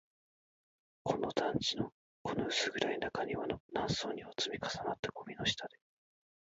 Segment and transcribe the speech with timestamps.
[1.03, 1.93] この団地の、
[2.23, 5.77] この薄暗い中庭の、何層にも積み重なったゴミの下で